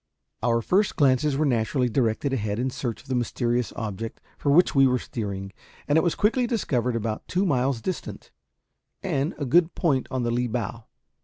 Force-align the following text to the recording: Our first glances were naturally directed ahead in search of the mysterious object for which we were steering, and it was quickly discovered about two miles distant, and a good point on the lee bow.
Our 0.41 0.63
first 0.63 0.95
glances 0.95 1.37
were 1.37 1.45
naturally 1.45 1.87
directed 1.87 2.33
ahead 2.33 2.57
in 2.57 2.71
search 2.71 3.03
of 3.03 3.07
the 3.07 3.13
mysterious 3.13 3.71
object 3.75 4.19
for 4.35 4.49
which 4.51 4.73
we 4.73 4.87
were 4.87 4.97
steering, 4.97 5.53
and 5.87 5.95
it 5.95 6.01
was 6.03 6.15
quickly 6.15 6.47
discovered 6.47 6.95
about 6.95 7.27
two 7.27 7.45
miles 7.45 7.81
distant, 7.83 8.31
and 9.03 9.35
a 9.37 9.45
good 9.45 9.75
point 9.75 10.07
on 10.09 10.23
the 10.23 10.31
lee 10.31 10.47
bow. 10.47 10.85